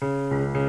[0.00, 0.67] Música